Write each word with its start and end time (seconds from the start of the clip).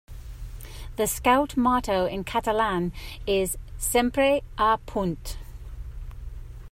The 0.95 1.05
Scout 1.05 1.55
motto 1.55 2.07
in 2.07 2.23
Catalan 2.23 2.91
is 3.27 3.55
"Sempre 3.77 4.41
a 4.57 4.79
punt". 4.79 5.37